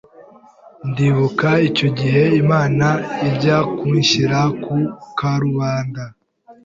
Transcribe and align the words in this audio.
Ndibuka 0.89 1.49
icyo 1.69 1.87
gihe 1.99 2.23
Imana 2.41 2.87
ijya 3.27 3.57
kunshyira 3.77 4.39
ku 4.63 4.77
karubanda 5.17 6.03